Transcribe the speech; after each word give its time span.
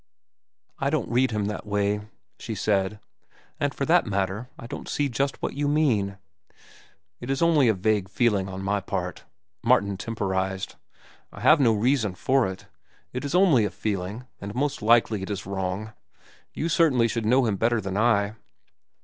"I 0.79 0.89
don't 0.89 1.11
read 1.11 1.29
him 1.29 1.45
that 1.45 1.67
way," 1.67 2.01
she 2.39 2.55
said. 2.55 2.99
"And 3.59 3.71
for 3.71 3.85
that 3.85 4.07
matter, 4.07 4.49
I 4.57 4.65
don't 4.65 4.89
see 4.89 5.09
just 5.09 5.39
what 5.43 5.53
you 5.53 5.67
mean." 5.67 6.17
"It 7.19 7.29
is 7.29 7.43
only 7.43 7.67
a 7.67 7.75
vague 7.75 8.09
feeling 8.09 8.49
on 8.49 8.63
my 8.63 8.79
part," 8.81 9.25
Martin 9.63 9.97
temporized. 9.97 10.73
"I 11.31 11.41
have 11.41 11.59
no 11.59 11.75
reason 11.75 12.15
for 12.15 12.47
it. 12.47 12.65
It 13.13 13.23
is 13.23 13.35
only 13.35 13.63
a 13.63 13.69
feeling, 13.69 14.25
and 14.39 14.55
most 14.55 14.81
likely 14.81 15.21
it 15.21 15.29
is 15.29 15.45
wrong. 15.45 15.93
You 16.51 16.67
certainly 16.67 17.07
should 17.07 17.27
know 17.27 17.45
him 17.45 17.55
better 17.57 17.79
than 17.79 17.95
I." 17.95 18.33